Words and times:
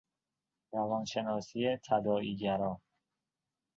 روانشناسی 0.73 1.77
تداعی 1.77 2.35
گرا 2.35 2.81